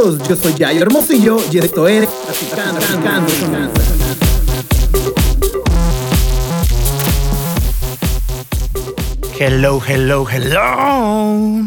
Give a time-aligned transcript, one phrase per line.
[0.00, 3.72] yo soy Yayo Hermosillo y esto es Traficando, Traficando,
[9.38, 11.66] Hello, hello, hello.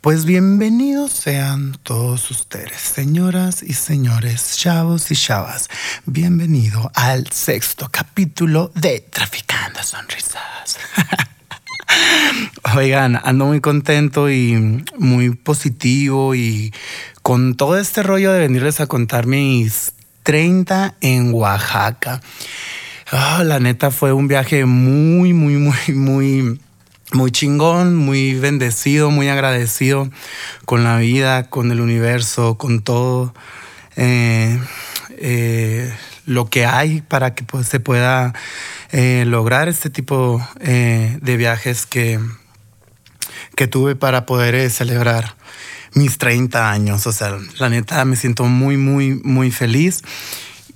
[0.00, 5.68] Pues bienvenidos sean todos ustedes, señoras y señores, chavos y chavas.
[6.06, 10.78] Bienvenido al sexto capítulo de Traficando Sonrisas.
[12.76, 16.72] Oigan, ando muy contento y muy positivo y
[17.24, 22.20] con todo este rollo de venirles a contar mis 30 en Oaxaca.
[23.10, 26.60] Ah, la neta fue un viaje muy, muy, muy, muy,
[27.12, 30.10] muy chingón, muy bendecido, muy agradecido
[30.66, 33.32] con la vida, con el universo, con todo
[33.96, 34.60] eh,
[35.16, 35.94] eh,
[36.26, 38.34] lo que hay para que pues, se pueda
[38.92, 42.20] eh, lograr este tipo de viajes que,
[43.56, 45.36] que tuve para poder celebrar
[45.94, 47.06] mis 30 años.
[47.06, 50.02] O sea, la neta me siento muy, muy, muy feliz.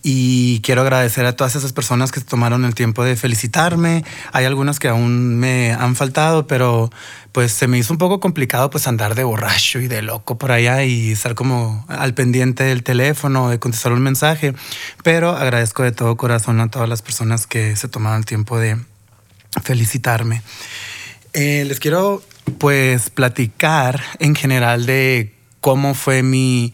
[0.03, 4.05] Y quiero agradecer a todas esas personas que tomaron el tiempo de felicitarme.
[4.33, 6.91] Hay algunas que aún me han faltado, pero
[7.33, 10.53] pues se me hizo un poco complicado pues andar de borracho y de loco por
[10.53, 14.55] allá y estar como al pendiente del teléfono, de contestar un mensaje.
[15.03, 18.79] Pero agradezco de todo corazón a todas las personas que se tomaron el tiempo de
[19.63, 20.43] felicitarme.
[21.33, 26.73] Eh, les quiero pues platicar en general de cómo fue mi,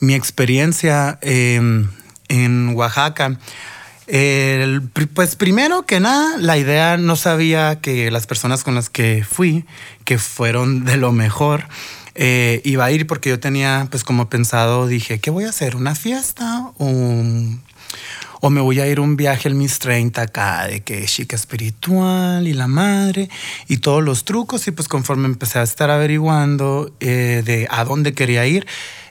[0.00, 1.60] mi experiencia eh,
[2.28, 3.38] en Oaxaca.
[5.14, 9.64] Pues primero que nada, la idea no sabía que las personas con las que fui,
[10.04, 11.68] que fueron de lo mejor,
[12.14, 15.74] eh, iba a ir porque yo tenía pues como pensado, dije, ¿qué voy a hacer?
[15.74, 16.70] ¿Una fiesta?
[16.78, 17.63] ¿Un,
[18.46, 22.46] o me voy a ir un viaje en mis 30 acá, de que chica espiritual
[22.46, 23.30] y la madre
[23.68, 24.68] y todos los trucos.
[24.68, 28.66] Y pues conforme empecé a estar averiguando eh, de a dónde quería ir,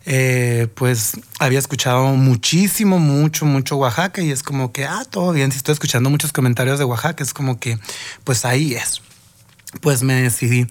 [0.05, 5.51] eh, pues había escuchado muchísimo, mucho, mucho Oaxaca y es como que, ah, todo bien,
[5.51, 7.79] si estoy escuchando muchos comentarios de Oaxaca, es como que,
[8.23, 9.01] pues ahí es
[9.81, 10.67] pues me decidí.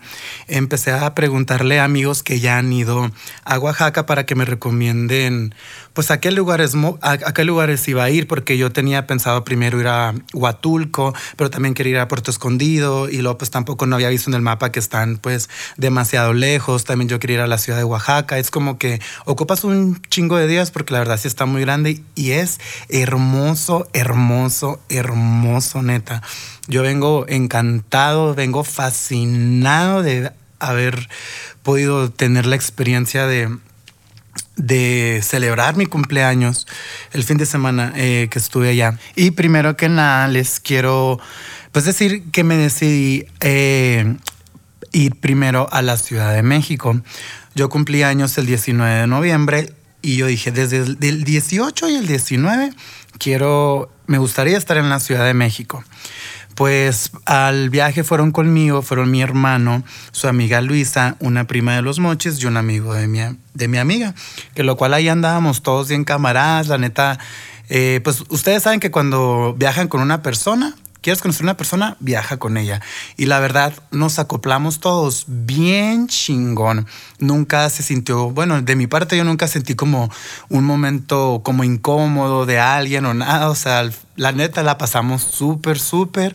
[0.48, 3.10] Empecé a preguntarle a amigos que ya han ido
[3.44, 5.54] a Oaxaca para que me recomienden,
[5.92, 9.88] pues a qué lugares, a, lugares iba a ir, porque yo tenía pensado primero ir
[9.88, 14.08] a Huatulco, pero también quería ir a Puerto Escondido y luego pues tampoco no había
[14.08, 16.84] visto en el mapa que están pues demasiado lejos.
[16.84, 18.38] También yo quería ir a la ciudad de Oaxaca.
[18.38, 22.02] Es como que ocupas un chingo de días porque la verdad sí está muy grande
[22.14, 26.22] y es hermoso, hermoso, hermoso, neta.
[26.68, 31.08] Yo vengo encantado, vengo fascinado de haber
[31.62, 33.48] podido tener la experiencia de,
[34.62, 36.68] de celebrar mi cumpleaños
[37.12, 38.98] el fin de semana eh, que estuve allá.
[39.16, 41.20] Y primero que nada les quiero
[41.72, 44.16] pues decir que me decidí eh,
[44.92, 47.00] ir primero a la Ciudad de México.
[47.54, 52.06] Yo cumplí años el 19 de noviembre y yo dije desde el 18 y el
[52.06, 52.72] 19
[53.18, 55.84] quiero, me gustaría estar en la Ciudad de México.
[56.54, 61.98] Pues al viaje fueron conmigo, fueron mi hermano, su amiga Luisa, una prima de los
[61.98, 63.20] moches y un amigo de mi,
[63.54, 64.14] de mi amiga,
[64.54, 67.18] que lo cual ahí andábamos todos bien camaradas, la neta,
[67.68, 72.38] eh, pues ustedes saben que cuando viajan con una persona, quieres conocer una persona, viaja
[72.38, 72.80] con ella.
[73.16, 76.86] Y la verdad, nos acoplamos todos bien chingón.
[77.18, 80.10] Nunca se sintió, bueno, de mi parte yo nunca sentí como
[80.48, 83.50] un momento como incómodo de alguien o nada.
[83.50, 86.34] O sea, la neta la pasamos súper, súper.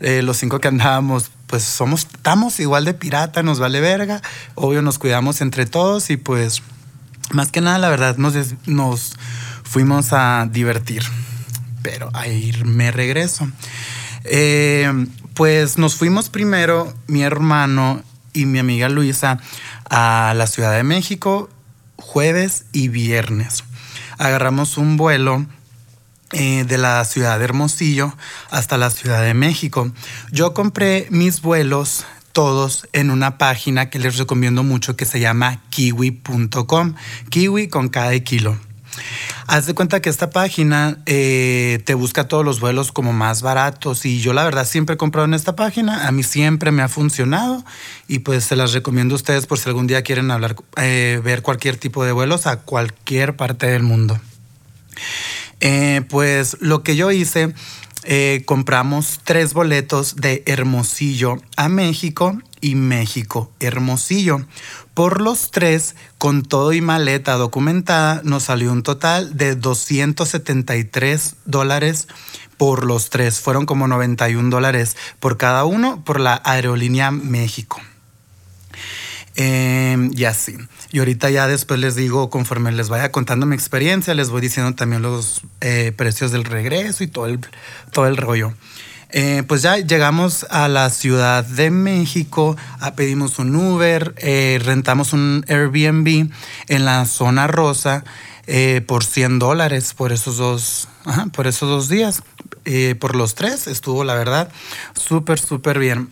[0.00, 4.20] Eh, los cinco que andábamos, pues somos, estamos igual de pirata, nos vale verga.
[4.54, 6.62] Obvio nos cuidamos entre todos y pues
[7.30, 8.34] más que nada, la verdad, nos,
[8.66, 9.14] nos
[9.62, 11.02] fuimos a divertir.
[11.84, 13.48] Pero a irme regreso.
[14.24, 14.90] Eh,
[15.34, 18.02] pues nos fuimos primero, mi hermano
[18.32, 19.38] y mi amiga Luisa,
[19.88, 21.48] a la Ciudad de México
[21.96, 23.64] jueves y viernes.
[24.18, 25.46] Agarramos un vuelo
[26.32, 28.16] eh, de la ciudad de Hermosillo
[28.50, 29.90] hasta la Ciudad de México.
[30.30, 35.60] Yo compré mis vuelos todos en una página que les recomiendo mucho que se llama
[35.70, 36.94] kiwi.com.
[37.30, 38.58] Kiwi con cada kilo.
[39.46, 44.04] Haz de cuenta que esta página eh, te busca todos los vuelos como más baratos
[44.06, 46.88] y yo la verdad siempre he comprado en esta página, a mí siempre me ha
[46.88, 47.64] funcionado
[48.08, 51.42] y pues se las recomiendo a ustedes por si algún día quieren hablar, eh, ver
[51.42, 54.18] cualquier tipo de vuelos a cualquier parte del mundo.
[55.60, 57.54] Eh, pues lo que yo hice,
[58.44, 64.46] compramos tres boletos de Hermosillo a México y México Hermosillo.
[64.94, 72.08] Por los tres, con todo y maleta documentada, nos salió un total de 273 dólares
[72.56, 73.40] por los tres.
[73.40, 77.80] Fueron como 91 dólares por cada uno por la aerolínea México.
[79.36, 80.56] Em, y así.
[80.92, 84.74] Y ahorita ya después les digo, conforme les vaya contando mi experiencia, les voy diciendo
[84.74, 87.40] también los eh, precios del regreso y todo el,
[87.90, 88.54] todo el rollo.
[89.10, 95.12] Eh, pues ya llegamos a la Ciudad de México, ah, pedimos un Uber, eh, rentamos
[95.12, 96.30] un Airbnb
[96.68, 98.04] en la zona rosa
[98.86, 100.88] por 100 dólares por esos dos,
[101.32, 102.22] por esos dos días.
[103.00, 104.50] por los tres estuvo, la verdad,
[104.94, 106.10] súper, súper bien.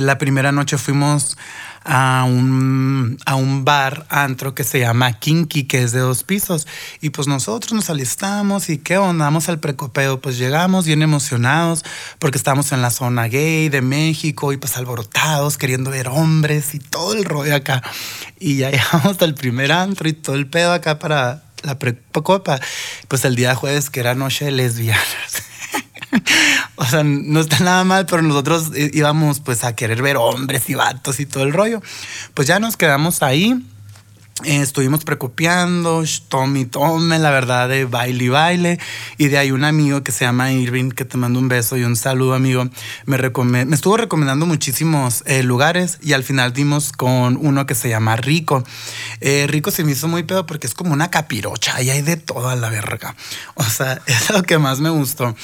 [0.00, 1.36] la primera noche fuimos
[1.90, 6.66] a un, a un bar, antro que se llama Kinky, que es de dos pisos.
[7.00, 10.20] Y pues nosotros nos alistamos y qué onda, vamos al precopeo.
[10.20, 11.84] Pues llegamos bien emocionados
[12.18, 16.78] porque estamos en la zona gay de México y pues alborotados, queriendo ver hombres y
[16.78, 17.82] todo el rollo acá.
[18.38, 22.60] Y ya llegamos al primer antro y todo el pedo acá para la precopa.
[23.08, 25.42] Pues el día jueves, que era noche de lesbianas.
[26.76, 30.74] o sea, no está nada mal, pero nosotros íbamos pues a querer ver hombres y
[30.74, 31.82] vatos y todo el rollo.
[32.34, 33.62] Pues ya nos quedamos ahí
[34.44, 38.78] eh, estuvimos precopiando, tome y tome, la verdad, de baile y baile.
[39.16, 41.82] Y de ahí un amigo que se llama Irving, que te mando un beso y
[41.82, 42.68] un saludo, amigo,
[43.06, 47.88] me, me estuvo recomendando muchísimos eh, lugares y al final dimos con uno que se
[47.88, 48.62] llama Rico.
[49.20, 52.16] Eh, Rico se me hizo muy pedo porque es como una capirocha y hay de
[52.16, 53.16] toda la verga.
[53.54, 55.34] O sea, es lo que más me gustó.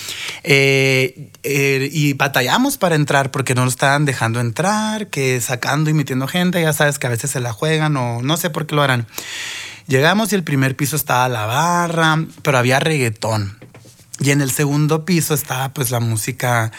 [0.44, 6.62] y batallamos para entrar porque no lo estaban dejando entrar, que sacando y metiendo gente,
[6.62, 8.84] ya sabes que a veces se la juegan o no sé por qué lo
[9.87, 13.59] Llegamos y el primer piso estaba la barra, pero había reggaetón.
[14.21, 16.71] Y en el segundo piso estaba pues la música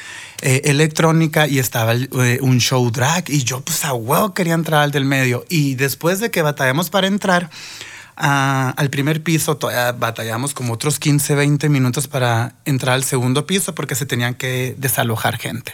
[0.41, 3.29] eh, electrónica y estaba eh, un show drag.
[3.29, 5.45] Y yo pues a huevo quería entrar al del medio.
[5.49, 7.49] Y después de que batallamos para entrar
[8.15, 9.59] al primer piso,
[9.97, 14.73] batallamos como otros 15, 20 minutos para entrar al segundo piso porque se tenían que
[14.77, 15.73] desalojar gente.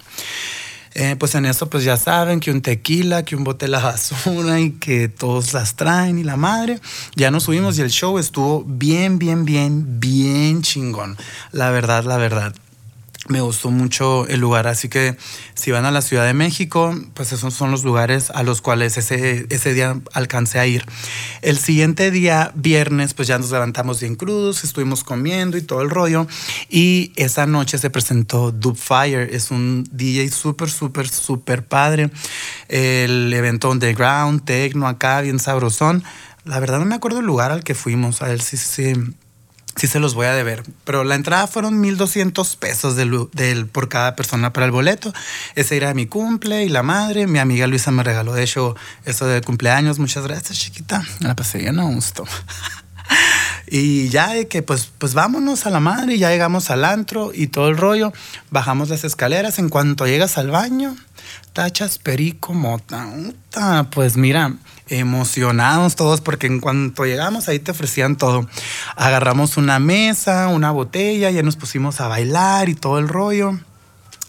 [0.94, 4.60] Eh, pues en eso pues ya saben que un tequila, que un bote de basura
[4.60, 6.80] y que todos las traen y la madre.
[7.16, 11.18] Ya nos subimos y el show estuvo bien, bien, bien, bien chingón.
[11.52, 12.54] La verdad, la verdad
[13.28, 15.16] me gustó mucho el lugar, así que
[15.54, 18.98] si van a la Ciudad de México, pues esos son los lugares a los cuales
[18.98, 20.84] ese, ese día alcancé a ir.
[21.44, 25.92] El siguiente día, viernes, pues ya nos levantamos bien crudos, estuvimos comiendo y todo el
[25.92, 26.26] rollo,
[26.70, 32.10] y esa noche se presentó Dub Fire, es un DJ súper, súper, súper padre,
[32.70, 36.04] el evento underground, techno acá, bien sabrosón.
[36.44, 38.58] La verdad no me acuerdo el lugar al que fuimos, a ver si...
[38.58, 38.94] si
[39.76, 40.64] sí se los voy a deber.
[40.84, 45.14] Pero la entrada fueron 1200 pesos del, por cada persona para el boleto.
[45.56, 47.28] Ese era mi cumple y la madre.
[47.28, 48.76] Mi amiga Luisa me regaló, de hecho,
[49.06, 50.00] eso de cumpleaños.
[50.00, 51.04] Muchas gracias, chiquita.
[51.20, 52.26] La pasé bien a gusto.
[53.68, 57.32] y ya de que pues, pues vámonos a la madre, y ya llegamos al antro
[57.34, 58.14] y todo el rollo.
[58.50, 59.60] Bajamos las escaleras.
[59.60, 60.96] En cuanto llegas al baño,
[61.54, 63.08] tachas perico mota.
[63.92, 64.54] Pues mira,
[64.92, 68.48] emocionados todos porque en cuanto llegamos ahí te ofrecían todo.
[68.96, 73.60] Agarramos una mesa, una botella, ya nos pusimos a bailar y todo el rollo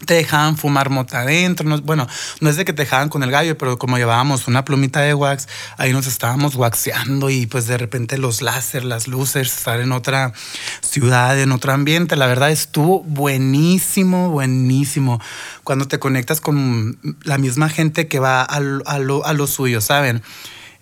[0.05, 1.67] te dejaban fumar mota adentro.
[1.67, 2.07] No, bueno,
[2.39, 5.13] no es de que te dejaban con el gallo, pero como llevábamos una plumita de
[5.13, 5.47] wax,
[5.77, 10.33] ahí nos estábamos waxeando y pues de repente los láser, las luces, estar en otra
[10.81, 12.15] ciudad, en otro ambiente.
[12.15, 15.21] La verdad estuvo buenísimo, buenísimo.
[15.63, 20.21] Cuando te conectas con la misma gente que va a, lo, a lo, suyo, ¿saben?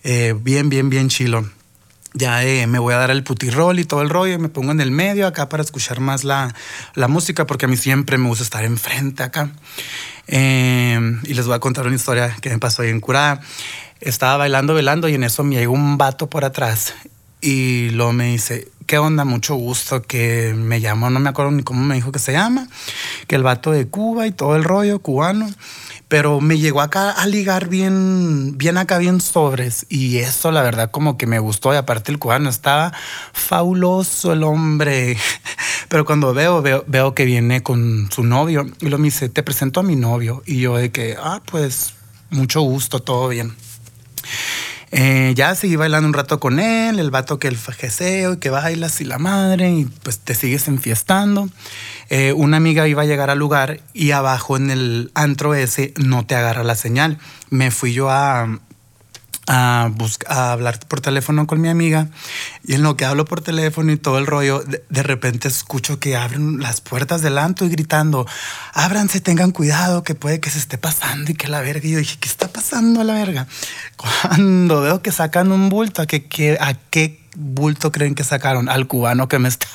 [0.03, 1.45] Eh, bien, bien, bien chilo
[2.13, 4.81] ya eh, me voy a dar el putirrol y todo el rollo, me pongo en
[4.81, 6.53] el medio acá para escuchar más la,
[7.07, 9.51] música, porque a mí siempre me gusta estar enfrente acá.
[10.27, 13.41] Em, y les voy a contar una historia que me pasó ahí en Curada.
[13.99, 16.93] Estaba bailando, bailando y en eso me llegó un vato por atrás
[17.41, 19.25] y luego me dice, ¿qué onda?
[19.25, 22.67] Mucho gusto, que me llamó, no me acuerdo ni cómo me dijo que se llama,
[23.27, 25.49] que el vato de Cuba y todo el rollo cubano
[26.11, 29.85] pero me llegó acá a ligar bien, bien acá, bien sobres.
[29.87, 31.73] Y eso, la verdad, como que me gustó.
[31.73, 32.91] Y aparte, el cubano estaba
[33.31, 35.15] fabuloso, el hombre.
[35.87, 39.41] Pero cuando veo, veo, veo que viene con su novio y lo me dice, te
[39.41, 40.43] presento a mi novio.
[40.45, 41.93] Y yo de que, ah, pues,
[42.29, 43.55] mucho gusto, todo bien.
[44.91, 48.49] Eh, ya seguí bailando un rato con él, el vato que el fajeceo y que
[48.49, 51.49] bailas y la madre, y pues te sigues enfiestando.
[52.09, 56.25] Eh, una amiga iba a llegar al lugar y abajo en el antro ese no
[56.25, 57.17] te agarra la señal.
[57.49, 58.59] Me fui yo a,
[59.51, 59.91] a,
[60.27, 62.07] a hablar por teléfono con mi amiga
[62.63, 66.15] y en lo que hablo por teléfono y todo el rollo, de, repente escucho que
[66.15, 68.25] abren las puertas del antro y gritando,
[68.73, 71.85] ábranse, tengan cuidado, que puede que se esté pasando y que la verga.
[71.85, 73.47] Y yo dije, ¿qué está pasando a la verga?
[73.97, 78.69] Cuando veo que sacan un bulto, ¿a qué, a qué bulto creen que sacaron?
[78.69, 79.67] Al cubano que me está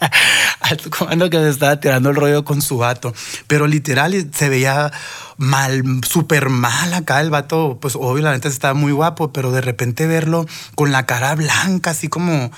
[0.60, 3.14] al cubano que me estaba tirando el rollo con su vato.
[3.46, 4.92] Pero literal se veía
[5.36, 7.78] mal, súper mal acá el vato.
[7.80, 12.50] Pues obviamente estaba muy guapo, pero de repente verlo con la cara blanca, así como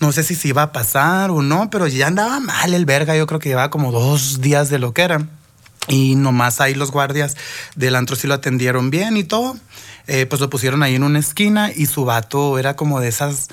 [0.00, 3.16] no sé si se iba a pasar o no, pero ya andaba mal el verga.
[3.16, 5.26] Yo creo que llevaba como dos días de lo que era.
[5.88, 7.36] Y nomás ahí los guardias
[7.74, 9.56] del antro sí lo atendieron bien y todo.
[10.06, 13.48] Eh, pues lo pusieron ahí en una esquina y su vato era como de esas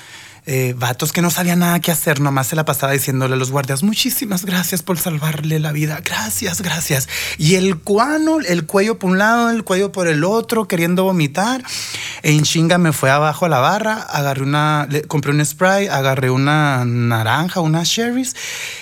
[0.47, 3.51] eh, vatos que no sabía nada que hacer, nomás se la pasaba diciéndole a los
[3.51, 7.09] guardias, muchísimas gracias por salvarle la vida, gracias, gracias.
[7.37, 11.63] Y el cuano, el cuello por un lado, el cuello por el otro, queriendo vomitar.
[12.21, 16.85] En chinga me fue abajo a la barra, agarré una, compré un spray, agarré una
[16.85, 18.35] naranja, unas cherries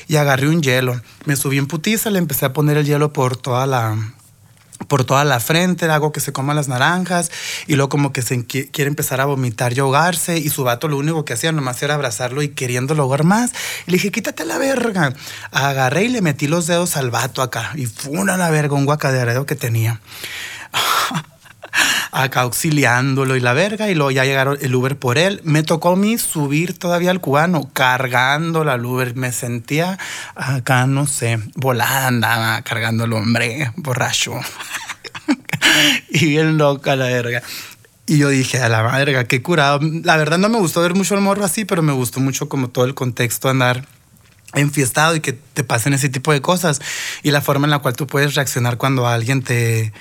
[0.07, 1.01] y agarré un hielo.
[1.25, 3.97] Me subí en putiza, le empecé a poner el hielo por toda la
[4.87, 7.31] por toda la frente, hago que se coma las naranjas
[7.67, 10.97] y luego como que se quiere empezar a vomitar y ahogarse y su vato lo
[10.97, 13.51] único que hacía nomás era abrazarlo y queriéndolo ahogar más.
[13.87, 15.13] Y le dije, quítate la verga.
[15.51, 18.85] Agarré y le metí los dedos al vato acá y fue una la verga, un
[18.85, 20.01] guacadereo que tenía.
[22.11, 25.41] Acá auxiliándolo y la verga, y luego ya llegaron el Uber por él.
[25.43, 29.15] Me tocó a mí subir todavía al cubano, cargando la Uber.
[29.15, 29.97] Me sentía
[30.35, 34.33] acá, no sé, volada andaba cargando al hombre, borracho.
[36.09, 37.41] y bien loca la verga.
[38.05, 39.79] Y yo dije, a la verga, qué curado.
[40.03, 42.69] La verdad no me gustó ver mucho el morro así, pero me gustó mucho como
[42.69, 43.87] todo el contexto andar
[44.53, 46.79] enfiestado y que te pasen ese tipo de cosas
[47.23, 49.93] y la forma en la cual tú puedes reaccionar cuando alguien te,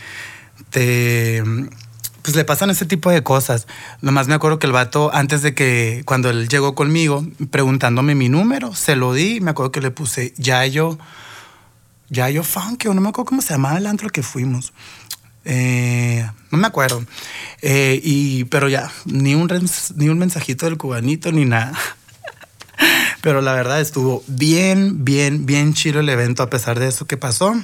[0.71, 1.43] te
[2.23, 3.67] pues le pasan ese tipo de cosas.
[4.01, 8.29] Nomás me acuerdo que el vato, antes de que, cuando él llegó conmigo, preguntándome mi
[8.29, 9.41] número, se lo di.
[9.41, 10.99] Me acuerdo que le puse Yayo,
[12.09, 14.73] Yayo Funk, o no me acuerdo cómo se llamaba el antro que fuimos.
[15.45, 17.05] Eh, no me acuerdo.
[17.61, 19.51] Eh, y, pero ya, ni un,
[19.97, 21.77] ni un mensajito del cubanito ni nada.
[23.21, 27.17] pero la verdad estuvo bien, bien, bien chido el evento a pesar de eso que
[27.17, 27.57] pasó.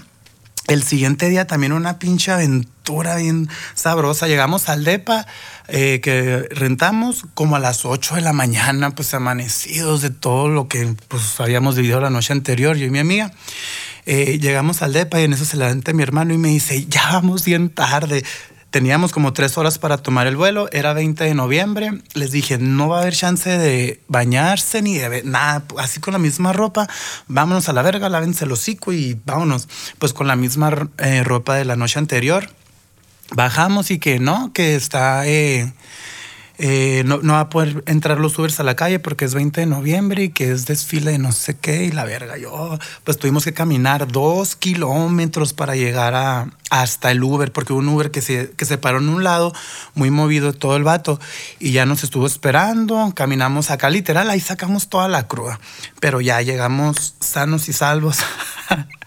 [0.68, 4.28] El siguiente día también una pinche aventura bien sabrosa.
[4.28, 5.26] Llegamos al DEPA
[5.66, 10.68] eh, que rentamos como a las 8 de la mañana, pues amanecidos de todo lo
[10.68, 13.32] que pues, habíamos vivido la noche anterior, yo y mi amiga.
[14.04, 17.12] Eh, llegamos al DEPA y en eso se levanta mi hermano y me dice, ya
[17.12, 18.22] vamos bien tarde.
[18.70, 22.02] Teníamos como tres horas para tomar el vuelo, era 20 de noviembre.
[22.12, 26.18] Les dije, no va a haber chance de bañarse ni de nada, así con la
[26.18, 26.86] misma ropa.
[27.28, 29.68] Vámonos a la verga, lávense el hocico y vámonos.
[29.98, 32.50] Pues con la misma eh, ropa de la noche anterior.
[33.34, 35.72] Bajamos y que no, que está eh,
[36.60, 39.60] eh, no, no, va a poder entrar los Ubers a la calle porque es 20
[39.60, 42.36] de noviembre y que es desfile de no sé qué y la verga.
[42.36, 47.88] Yo, pues tuvimos que caminar dos kilómetros para llegar a, hasta el Uber, porque un
[47.88, 49.52] Uber que se, que se paró en un lado,
[49.94, 51.20] muy movido todo el vato,
[51.60, 53.12] y ya nos estuvo esperando.
[53.14, 55.60] Caminamos acá, literal, ahí sacamos toda la crua,
[56.00, 58.18] pero ya llegamos sanos y salvos.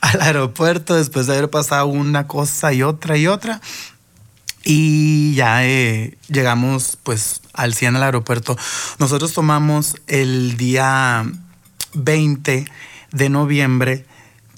[0.00, 3.60] al aeropuerto después de haber pasado una cosa y otra y otra
[4.68, 8.58] y ya eh, llegamos pues al 100 al aeropuerto.
[8.98, 11.24] Nosotros tomamos el día
[11.94, 12.66] 20
[13.12, 14.06] de noviembre,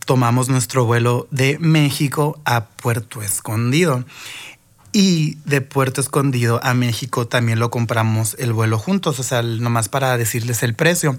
[0.06, 4.06] tomamos nuestro vuelo de México a Puerto Escondido.
[4.90, 9.90] Y de Puerto Escondido a México también lo compramos el vuelo juntos, o sea, nomás
[9.90, 11.18] para decirles el precio.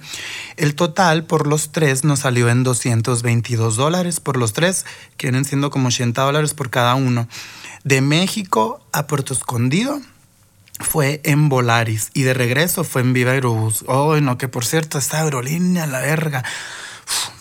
[0.58, 5.46] El total por los tres nos salió en 222 dólares por los tres, que vienen
[5.46, 7.27] siendo como 80 dólares por cada uno
[7.83, 10.01] de México a Puerto Escondido
[10.79, 13.83] fue en Volaris y de regreso fue en Viva Aerobús.
[13.88, 16.43] Oh, no, que por cierto, esta aerolínea, la verga.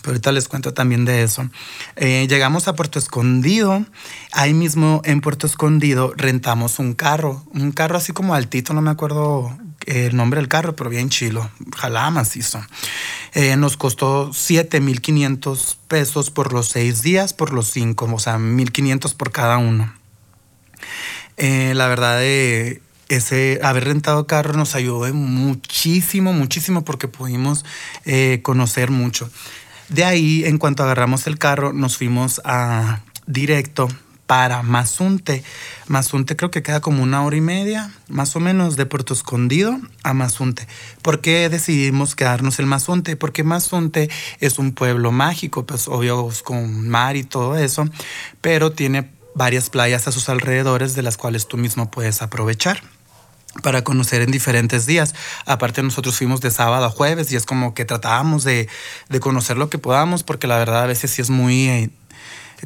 [0.01, 1.49] pero ahorita les cuento también de eso.
[1.95, 3.85] Eh, llegamos a Puerto Escondido.
[4.31, 7.43] Ahí mismo en Puerto Escondido rentamos un carro.
[7.53, 11.49] Un carro así como altito, no me acuerdo el nombre del carro, pero bien chilo.
[11.73, 12.61] Ojalá macizo.
[13.33, 19.15] Eh, nos costó 7.500 pesos por los seis días, por los cinco, o sea, 1.500
[19.15, 19.98] por cada uno.
[21.37, 27.65] Eh, la verdad, de ese haber rentado carro nos ayudó muchísimo, muchísimo porque pudimos
[28.05, 29.29] eh, conocer mucho.
[29.89, 33.87] De ahí, en cuanto agarramos el carro, nos fuimos a directo
[34.27, 35.43] para Mazunte.
[35.87, 39.79] Mazunte creo que queda como una hora y media, más o menos, de Puerto Escondido
[40.03, 40.67] a Mazunte.
[41.01, 43.15] ¿Por qué decidimos quedarnos en Mazunte?
[43.15, 44.07] Porque Mazunte
[44.39, 47.89] es un pueblo mágico, pues obvio con mar y todo eso,
[48.39, 52.83] pero tiene varias playas a sus alrededores de las cuales tú mismo puedes aprovechar
[53.63, 55.15] para conocer en diferentes días.
[55.45, 58.67] Aparte nosotros fuimos de sábado a jueves y es como que tratábamos de,
[59.21, 61.89] conocer lo que podamos porque la verdad a veces sí es muy...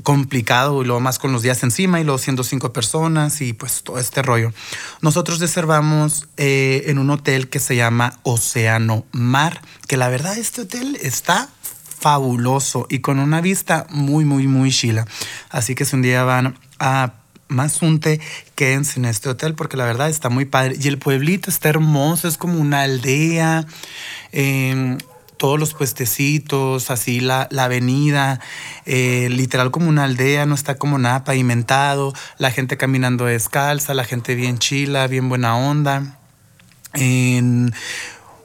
[0.01, 3.84] complicado y luego más con los días encima y luego siendo cinco personas y pues
[3.84, 4.51] todo este rollo.
[5.01, 10.62] Nosotros reservamos eh, en un hotel que se llama Océano Mar, que la verdad este
[10.62, 11.50] hotel está
[12.03, 15.06] fabuloso y con una vista muy, muy, muy chila.
[15.50, 17.13] Así que si un día van a
[17.48, 18.20] Mazunte,
[18.56, 20.75] quédense en este hotel porque la verdad está muy padre.
[20.80, 23.65] Y el pueblito está hermoso, es como una aldea.
[24.32, 24.98] Em,
[25.38, 28.39] todos los puestecitos, así la, avenida,
[28.86, 34.06] eh, literal como una aldea, no está como nada pavimentado, la gente caminando descalza, la
[34.06, 36.18] gente bien chila, bien buena onda.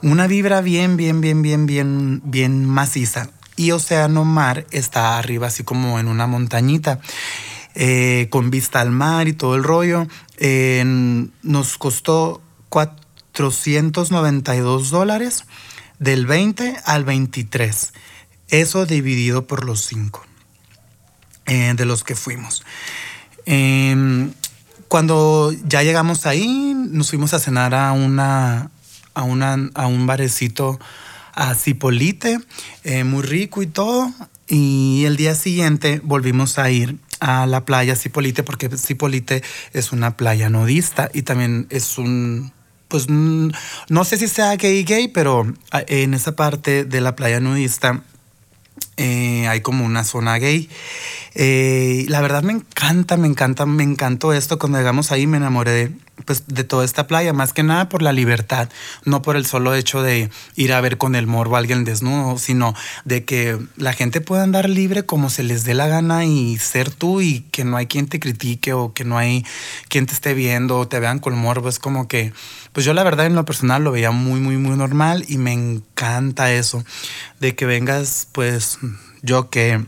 [0.01, 3.31] Una vibra bien, bien, bien, bien, bien, bien maciza.
[3.57, 7.01] Y Océano Mar está arriba, así como en una montañita.
[7.75, 10.09] Eh, con vista al mar y todo el rollo.
[11.43, 15.45] nos costó 492 dólares
[15.99, 17.93] del 20 al 23.
[18.49, 20.25] Eso dividido por los 5
[21.47, 22.63] eh, de los que fuimos.
[23.47, 24.33] Em,
[24.89, 28.71] cuando ya llegamos ahí, nos fuimos a cenar a una
[29.15, 30.79] a, una, a un barecito
[31.35, 32.39] a Cipolite,
[32.85, 34.13] eh, muy rico y todo.
[34.47, 40.17] Y el día siguiente volvimos a ir a la playa Cipolite porque Cipolite es una
[40.17, 42.53] playa nudista y también es un
[42.89, 48.03] pues no sé si sea gay gay, pero en esa parte de la playa nudista
[48.97, 50.69] eh, hay como una zona gay.
[51.35, 54.59] Eh, la verdad me encanta, me encanta, me encantó esto.
[54.59, 55.93] Cuando llegamos ahí me enamoré
[56.25, 58.69] pues, de toda esta playa, más que nada por la libertad,
[59.05, 62.39] no por el solo hecho de ir a ver con el morbo a alguien desnudo,
[62.39, 66.59] sino de que la gente pueda andar libre como se les dé la gana y
[66.59, 69.45] ser tú y que no hay quien te critique o que no hay
[69.89, 71.69] quien te esté viendo o te vean con morbo.
[71.69, 72.33] Es como que,
[72.73, 75.53] pues yo la verdad en lo personal lo veía muy, muy, muy normal y me
[75.53, 76.85] encanta eso,
[77.41, 78.79] de que vengas, pues
[79.23, 79.85] yo que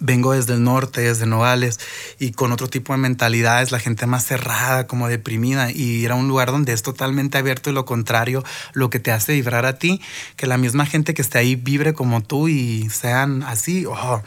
[0.00, 1.78] vengo desde el norte, desde Nogales,
[2.18, 6.14] y con otro tipo de mentalidades, la gente más cerrada, como deprimida, y ir a
[6.14, 9.78] un lugar donde es totalmente abierto y lo contrario, lo que te hace vibrar a
[9.78, 10.00] ti,
[10.36, 14.22] que la misma gente que esté ahí vibre como tú y sean así, oh,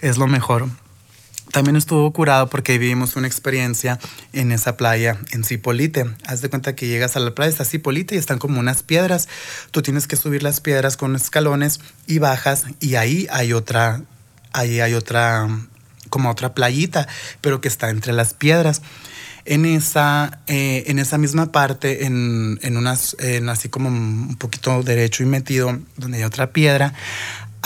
[0.00, 0.68] es lo mejor.
[1.52, 3.98] También estuvo curado porque vivimos una experiencia
[4.32, 6.04] en esa playa, en Cipolite.
[6.26, 9.28] Haz de cuenta que llegas a la playa, está Cipolite y están como unas piedras.
[9.70, 14.02] Tú tienes que subir las piedras con escalones y bajas y ahí hay otra
[14.56, 15.48] ahí hay otra,
[16.08, 17.06] como otra playita,
[17.40, 18.82] pero que está entre las piedras.
[19.44, 23.16] En esa, eh, en esa misma parte, en, en unas,
[23.48, 26.94] así como un poquito derecho y metido, donde hay otra piedra,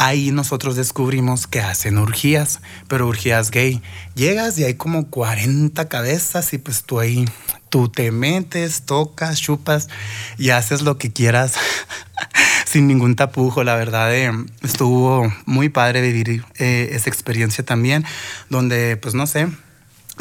[0.01, 3.83] ahí nosotros descubrimos que hacen urgías, pero urgías gay.
[4.15, 7.27] Llegas y hay como 40 cabezas y pues tú ahí,
[7.69, 9.89] tú te metes, tocas, chupas
[10.39, 11.53] y haces lo que quieras
[12.71, 13.65] sin ningún tapujo.
[13.65, 14.31] La verdad, eh,
[14.63, 18.05] estuvo muy padre vivir eh, esa experiencia también,
[18.49, 19.49] donde, pues no sé,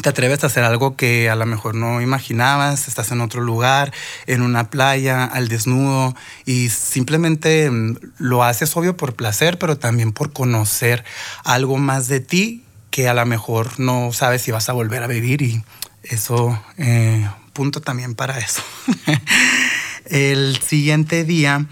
[0.02, 3.92] te atreves a hacer algo que a lo mejor no imaginabas, estás en otro lugar,
[4.26, 10.12] en una playa, al desnudo, y simplemente mm, lo haces obvio por placer, pero también
[10.12, 11.04] por conocer
[11.44, 15.06] algo más de ti que a lo mejor no sabes si vas a volver a
[15.06, 15.62] vivir y
[16.02, 18.62] eso, eh, punto también para eso.
[20.06, 21.66] El siguiente día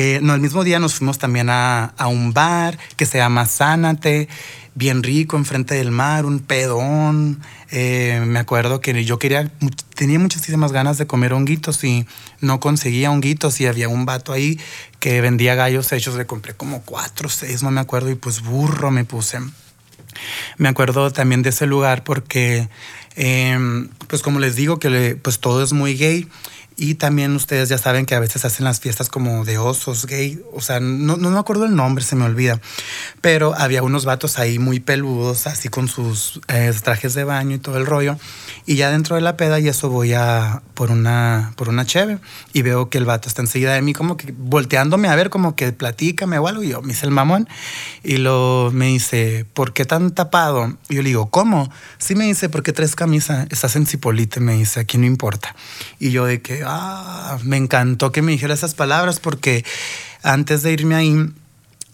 [0.00, 4.28] eh, no, el mismo día nos fuimos también a, un bar que se llama Sánate,
[4.76, 7.40] bien rico, enfrente del mar, un pedón.
[7.72, 9.50] Eh, me acuerdo que yo quería,
[9.96, 12.06] tenía muchísimas ganas de comer honguitos y
[12.40, 14.60] no conseguía honguitos y había un vato ahí
[15.00, 18.92] que vendía gallos hechos, le compré como cuatro, seis, no me acuerdo, y pues burro
[18.92, 19.40] me puse.
[20.58, 22.68] Me acuerdo también de ese lugar porque,
[23.16, 26.28] em, pues como les digo, que pues todo es muy gay
[26.80, 30.40] y también ustedes ya saben que a veces hacen las fiestas como de osos gay.
[30.52, 32.60] O sea, no, no me acuerdo el nombre, se me olvida.
[33.20, 37.58] Pero había unos vatos ahí muy peludos, así con sus eh, trajes de baño y
[37.58, 38.16] todo el rollo.
[38.64, 42.18] Y ya dentro de la peda, y eso voy a por una, por una cheve.
[42.52, 45.56] Y veo que el vato está enseguida de mí, como que volteándome a ver, como
[45.56, 46.62] que platícame o algo.
[46.62, 47.48] Y yo me hice el mamón.
[48.04, 50.76] Y lo me dice, ¿por qué tan tapado?
[50.88, 51.72] Y yo le digo, ¿cómo?
[51.98, 53.48] Sí me dice, ¿por qué traes camisa?
[53.50, 55.56] Estás en Cipolite, me dice, aquí no importa.
[55.98, 59.64] Y yo de que, ah, me encantó que me dijera esas palabras porque
[60.22, 61.32] antes de irme ahí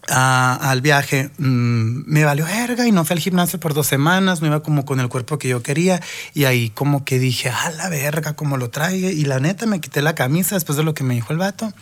[0.08, 4.46] al viaje, mm, me valió verga y no fui al gimnasio por dos semanas, no
[4.46, 6.02] iba como con el cuerpo que yo quería
[6.34, 9.80] y ahí como que dije, a la verga, como lo traigo y la neta me
[9.80, 11.72] quité la camisa después de lo que me dijo el vato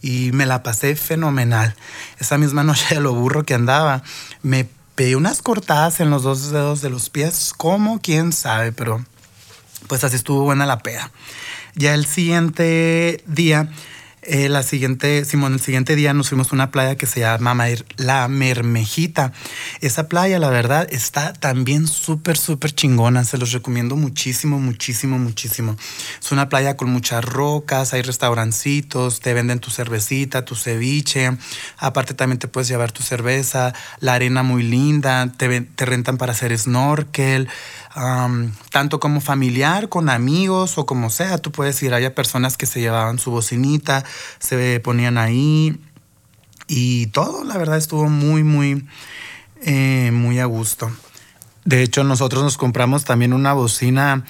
[0.00, 1.74] y me la pasé fenomenal.
[2.18, 4.02] Esa misma noche de lo burro que andaba,
[4.42, 9.04] me pegué unas cortadas en los dos dedos de los pies, como quién sabe, pero
[9.88, 11.10] pues así estuvo buena la peda.
[11.78, 13.68] Ya el siguiente día,
[14.22, 17.66] eh, la siguiente, Simón, el siguiente día nos fuimos a una playa que se llama
[17.98, 19.34] La Mermejita.
[19.82, 23.24] Esa playa, la verdad, está también súper, súper chingona.
[23.24, 25.76] Se los recomiendo muchísimo, muchísimo, muchísimo.
[26.18, 31.36] Es una playa con muchas rocas, hay restaurancitos, te venden tu cervecita, tu ceviche.
[31.76, 36.32] Aparte también te puedes llevar tu cerveza, la arena muy linda, te, te rentan para
[36.32, 37.50] hacer snorkel.
[38.70, 41.94] Tanto como familiar, con amigos o como sea, tú puedes ir.
[41.94, 44.04] Hay personas que se llevaban su bocinita,
[44.38, 45.80] se ponían ahí
[46.66, 48.86] y todo, la verdad, estuvo muy, muy,
[49.62, 50.90] eh, muy a gusto.
[51.64, 54.24] De hecho, nosotros nos compramos también una bocina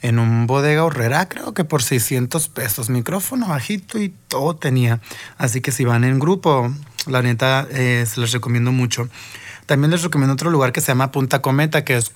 [0.00, 5.00] en un bodega horrera, creo que por 600 pesos, micrófono bajito y todo tenía.
[5.38, 6.72] Así que si van en grupo,
[7.06, 9.08] la neta, eh, se les recomiendo mucho.
[9.66, 12.10] También les recomiendo otro lugar que se llama Punta Cometa, que es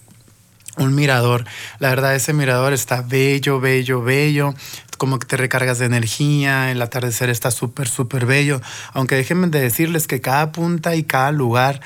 [0.76, 1.44] un mirador.
[1.78, 4.54] La verdad, ese mirador está bello, bello, bello.
[4.98, 6.70] Como que te recargas de energía.
[6.70, 8.60] El atardecer está súper, súper bello.
[8.92, 11.80] Aunque déjenme de decirles que cada punta y cada lugar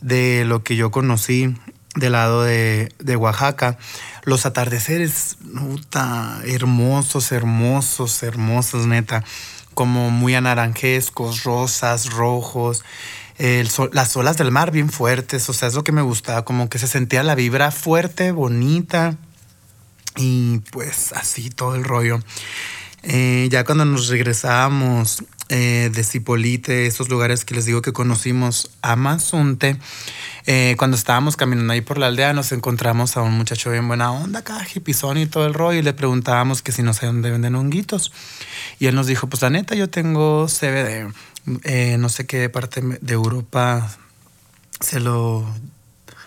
[0.00, 1.54] de lo que yo conocí
[1.94, 3.78] del lado de, Oaxaca,
[4.24, 9.24] los atardeceres, puta, hermosos, hermosos, hermosos, neta.
[9.74, 12.84] Como muy anaranjescos, rosas, rojos
[13.92, 16.78] las olas del mar bien fuertes, o sea, es lo que me gustaba, como que
[16.78, 19.16] se sentía la vibra fuerte, bonita
[20.16, 22.20] y pues así todo el rollo.
[23.02, 28.70] Eh, ya cuando nos regresábamos eh, de Cipolite, esos lugares que les digo que conocimos
[28.80, 29.76] a Mazunte,
[30.46, 34.10] eh, cuando estábamos caminando ahí por la aldea, nos encontramos a un muchacho bien buena
[34.10, 37.56] onda, acá, y todo el rollo, y le preguntábamos que si no sé dónde venden
[37.56, 38.10] honguitos.
[38.84, 41.10] Y él nos dijo, pues la neta, yo tengo CBD
[41.62, 43.90] eh, no sé qué parte de Europa
[44.78, 45.42] se lo,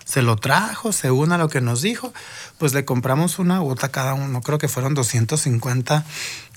[0.05, 2.15] se lo trajo, según a lo que nos dijo,
[2.57, 6.03] pues le compramos una gota cada uno, creo que fueron 250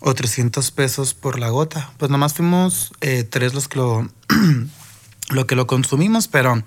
[0.01, 1.93] o 300 pesos por la gota.
[1.99, 4.09] Pues nomás fuimos eh, tres los que lo...
[5.31, 6.63] lo que lo consumimos, pero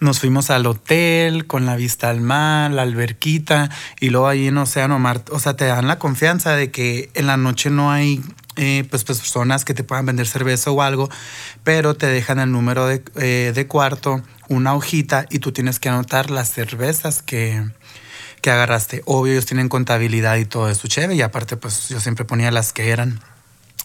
[0.00, 4.58] nos fuimos al hotel con la vista al mar, la alberquita y luego ahí en
[4.58, 8.22] Océano Mar, o sea, te dan la confianza de que en la noche no hay
[8.56, 11.10] eh, pues, pues, personas que te puedan vender cerveza o algo,
[11.62, 15.88] pero te dejan el número de, eh, de cuarto, una hojita y tú tienes que
[15.88, 17.62] anotar las cervezas que,
[18.40, 19.02] que agarraste.
[19.04, 22.72] Obvio, ellos tienen contabilidad y todo eso chévere y aparte pues yo siempre ponía las
[22.72, 23.20] que eran.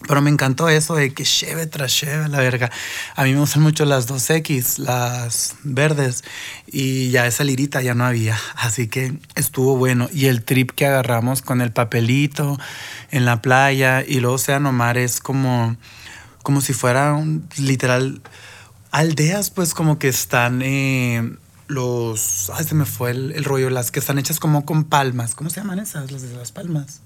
[0.06, 2.70] Pero me encantó eso de que cheve tras cheve, la verga.
[3.14, 6.24] A mí me gustan mucho las 2X, las verdes,
[6.66, 8.38] y ya esa lirita ya no había.
[8.56, 10.08] Así que estuvo bueno.
[10.12, 12.58] Y el trip que agarramos con el papelito
[13.10, 15.76] en la playa y luego Océano Mar es como,
[16.42, 18.22] como si fuera un, literal
[18.90, 21.36] aldeas, pues como que están eh,
[21.68, 22.50] los.
[22.54, 25.34] Ay, se me fue el, el rollo, las que están hechas como con palmas.
[25.34, 26.10] ¿Cómo se llaman esas?
[26.10, 27.00] Las de las palmas.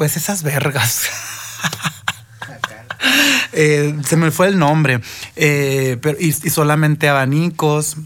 [0.00, 1.02] Pues esas vergas.
[3.52, 5.00] Eh, se me fue el nombre.
[5.34, 7.96] Eh, pero, y, solamente abanicos.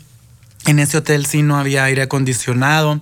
[0.67, 3.01] En ese hotel sí no había aire acondicionado,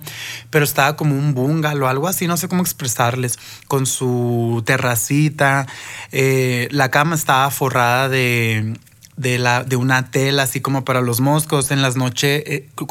[0.49, 5.65] pero estaba como un bungalow, algo así, no sé cómo expresarles, con su terracita.
[6.11, 8.77] Eh, la cama estaba forrada de,
[9.15, 11.71] de, la, de una tela, así como para los moscos.
[11.71, 12.43] En las noches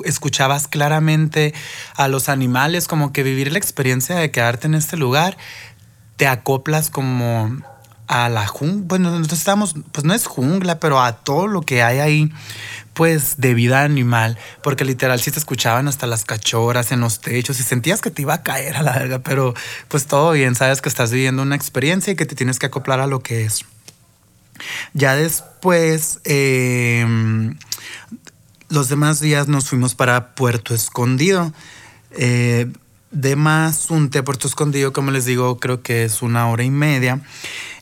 [0.05, 1.53] escuchabas claramente
[1.95, 5.37] a los animales, como que vivir la experiencia de quedarte en este lugar
[6.17, 7.51] te acoplas como
[8.09, 11.83] a la jungla, bueno, nosotros estamos, pues no es jungla, pero a todo lo que
[11.83, 12.33] hay ahí,
[12.93, 17.59] pues de vida animal, porque literal sí te escuchaban hasta las cachorras en los techos
[17.59, 19.55] y sentías que te iba a caer a la verga, pero
[19.89, 23.01] pues todo bien, sabes que estás viviendo una experiencia y que te tienes que acoplar
[23.01, 23.65] a lo que es.
[24.93, 27.57] Ya después, em,
[28.69, 31.53] los demás días nos fuimos para Puerto Escondido.
[32.11, 32.71] Eh,
[33.13, 37.21] de Mazunte, Puerto Escondido, como les digo, creo que es una hora y media.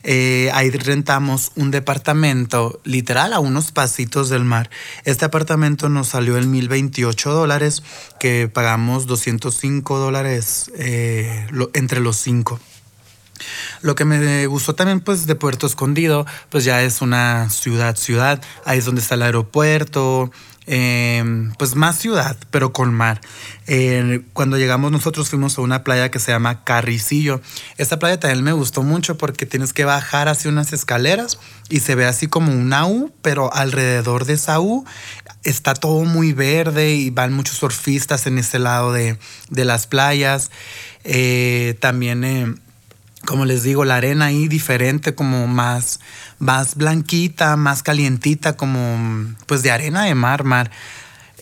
[0.03, 4.69] Eh, ahí rentamos un departamento literal a unos pasitos del mar.
[5.05, 7.81] Este apartamento nos salió en 1028 dólares,
[8.19, 12.59] que pagamos 205 dólares eh, entre los cinco.
[13.81, 18.41] Lo que me gustó también pues de Puerto Escondido, pues ya es una ciudad, ciudad,
[18.65, 20.31] ahí es donde está el aeropuerto,
[20.73, 23.19] Em, pues más ciudad, pero con mar.
[24.31, 27.41] cuando llegamos nosotros fuimos a una playa que se llama Carricillo.
[27.77, 31.95] Esta playa también me gustó mucho porque tienes que bajar hacia unas escaleras y se
[31.95, 34.85] ve así como una U, pero alrededor de esa U
[35.43, 39.17] está todo muy verde y van muchos surfistas en ese lado de,
[39.49, 40.51] las playas.
[41.03, 42.61] Eh, también...
[43.25, 45.99] Como les digo, la arena ahí diferente, como más,
[46.39, 50.71] más blanquita, más calientita, como pues de arena de mar, mar.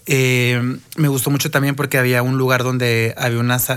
[0.06, 3.70] Eh, me gustó mucho también porque había un lugar donde había unas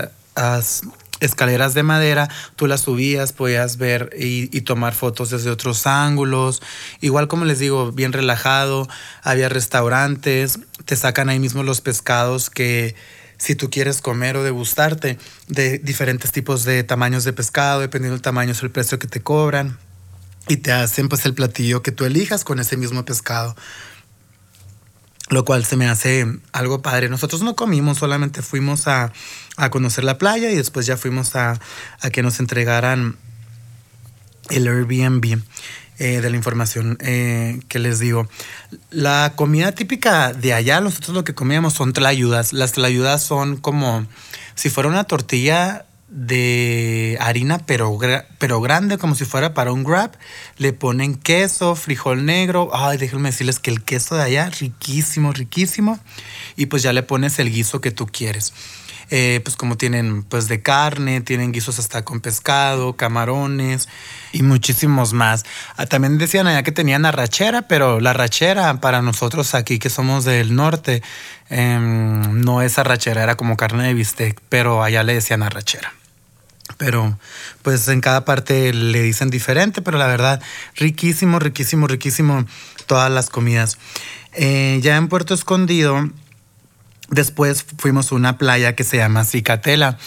[1.19, 6.61] escaleras de madera, tú las subías, podías ver y, tomar fotos desde otros ángulos.
[7.01, 8.87] Igual como les digo, bien relajado,
[9.21, 12.95] había restaurantes, te sacan ahí mismo los pescados que
[13.43, 15.17] si tú quieres comer o degustarte
[15.49, 19.21] de diferentes tipos de tamaños de pescado, dependiendo del tamaño es el precio que te
[19.21, 19.77] cobran
[20.47, 23.53] y te hacen pues el platillo que tú elijas con ese mismo pescado.
[25.27, 27.09] Lo cual se me hace algo padre.
[27.09, 29.11] Nosotros no comimos, solamente fuimos a,
[29.57, 31.59] a conocer la playa y después ya fuimos a,
[31.99, 33.17] a que nos entregaran
[34.51, 35.41] el Airbnb.
[36.03, 38.27] Eh, de la información eh, que les digo.
[38.89, 42.51] La comida típica de allá, nosotros lo que comíamos son tlayudas.
[42.51, 44.05] Las tlayudas son como
[44.53, 47.97] si fuera una tortilla de harina, pero,
[48.37, 50.11] pero grande, como si fuera para un grab.
[50.57, 52.69] Le ponen queso, frijol negro.
[52.73, 56.01] Ay, déjenme decirles que el queso de allá, riquísimo, riquísimo.
[56.57, 58.51] Y pues ya le pones el guiso que tú quieres.
[59.15, 63.87] Eh, pues como tienen pues de carne, tienen guisos hasta con pescado, camarones
[64.31, 65.45] y muchísimos más.
[65.77, 70.25] Ah, también decían allá que tenían arrachera, pero la arrachera para nosotros aquí que somos
[70.25, 71.03] del norte
[71.51, 75.93] em, no es arrachera, era como carne de bistec, pero allá le decían arrachera.
[76.79, 77.19] Pero
[77.61, 80.41] pues en cada parte le dicen diferente, pero la verdad,
[80.75, 82.47] riquísimo, riquísimo, riquísimo
[82.87, 83.77] todas las comidas.
[84.33, 86.09] Eh, ya en Puerto Escondido
[87.13, 89.99] Después fuimos a una playa que se llama Cicatela,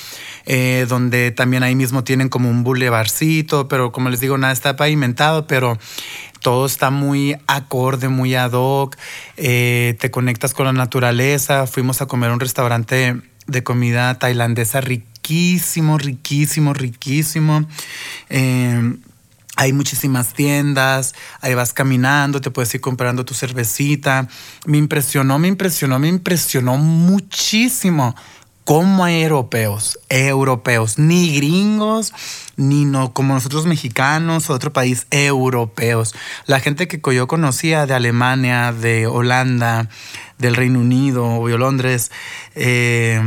[0.45, 4.75] eh, donde también ahí mismo tienen como un bulevarcito, pero como les digo, nada está
[4.75, 5.79] pavimentado, pero
[6.41, 8.97] todo está muy acorde, muy ad hoc,
[9.37, 11.69] eh, te conectas con la naturaleza.
[11.69, 17.69] Fuimos a comer a un restaurante de comida tailandesa riquísimo, riquísimo, riquísimo.
[18.31, 18.97] Eh,
[19.57, 24.29] hay muchísimas tiendas, ahí vas caminando, te puedes ir comprando tu cervecita.
[24.67, 28.15] Me impresionó, me impresionó, me impresionó muchísimo
[28.65, 32.13] cómo hay europeos, europeos, ni gringos,
[32.57, 36.15] ni no, como nosotros mexicanos o otro país, europeos.
[36.47, 39.89] La gente que yo conocía de Alemania, de Holanda,
[40.39, 42.11] del Reino Unido o Londres,
[42.57, 43.21] eh,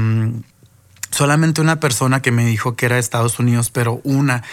[1.09, 4.43] solamente una persona que me dijo que era de Estados Unidos, pero una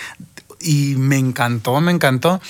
[0.60, 2.40] y me encantó, me encantó.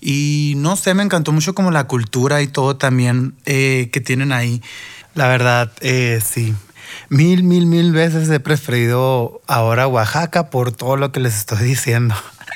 [0.00, 4.32] Y no sé, me encantó mucho como la cultura y todo también eh, que tienen
[4.32, 4.62] ahí.
[5.14, 6.54] La verdad, eh, sí.
[7.08, 12.14] Mil, mil, mil veces he preferido ahora Oaxaca por todo lo que les estoy diciendo.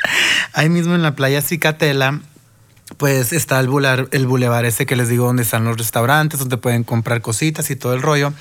[0.53, 2.21] ahí mismo en la playa Cicatela,
[2.97, 6.57] pues está el bulevar, el bulevar ese que les digo donde están los restaurantes, donde
[6.57, 8.33] pueden comprar cositas y todo el rollo.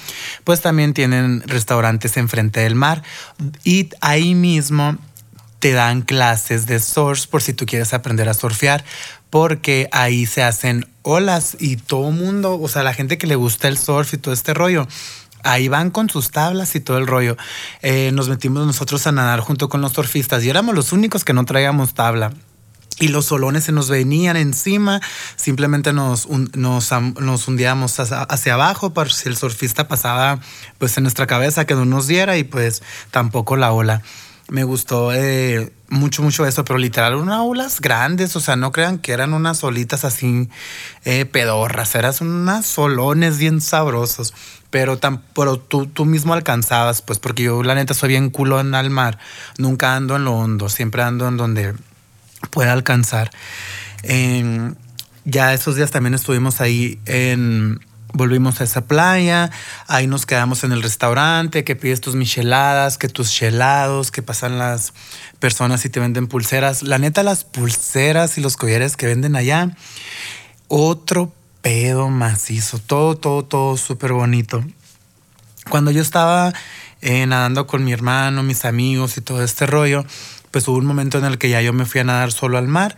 [0.44, 3.04] Pues también tienen restaurantes enfrente del mar.
[3.64, 4.98] Y ahí mismo
[5.60, 8.84] te dan clases de surf por si tú quieres aprender a surfear,
[9.30, 13.68] porque ahí se hacen olas y todo mundo, o sea, la gente que le gusta
[13.68, 14.88] el surf y todo este rollo,
[15.44, 17.38] ahí van con sus tablas y todo el rollo.
[17.82, 21.34] Eh, nos metimos nosotros a nadar junto con los surfistas y éramos los únicos que
[21.34, 22.34] no traíamos tabla.
[23.00, 25.02] Y los solones se nos venían encima,
[25.36, 30.40] simplemente nos, nos, nos hundíamos hacia, hacia, abajo para si el surfista pasaba
[30.80, 34.02] pues en nuestra cabeza que no nos diera y pues tampoco la ola
[34.50, 38.98] me gustó eh, mucho, mucho eso, pero literal, unas aulas grandes, o sea, no crean
[39.00, 40.50] que eran unas solitas así
[41.04, 44.34] eh, pedorras, eran unas solones bien sabrosos,
[44.70, 48.60] pero, tan, pero tú, tú mismo alcanzabas, pues porque yo la neta soy bien culo
[48.60, 49.18] en el mar,
[49.58, 51.74] nunca ando en lo hondo, siempre ando en donde
[52.50, 53.32] pueda alcanzar.
[55.26, 57.80] ya esos días también estuvimos ahí en
[58.18, 59.52] volvimos a esa playa,
[59.88, 64.58] ahí nos quedamos en el restaurante, que pides tus micheladas, que tus chelados, que pasan
[64.58, 64.94] las
[65.40, 66.84] personas y te venden pulseras.
[66.84, 69.70] La neta, las pulseras y los collares que venden allá,
[70.68, 74.64] otro pedo macizo, todo, todo, todo súper bonito.
[75.70, 76.54] Cuando yo estaba
[77.02, 80.06] eh, nadando con mi hermano, mis amigos y todo este rollo,
[80.52, 82.68] pues hubo un momento en el que ya yo me fui a nadar solo al
[82.68, 82.96] mar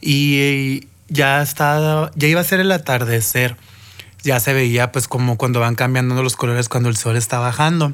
[0.00, 3.56] y ya estaba, ya iba a ser el atardecer
[4.22, 7.92] ya se veía pues como cuando van cambiando los colores cuando el sol está bajando.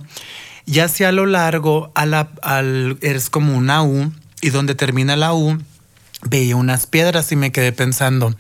[0.65, 5.33] Y hacia lo largo a la, al, es como una U y donde termina la
[5.33, 5.59] U
[6.23, 8.35] veía unas piedras y me quedé pensando,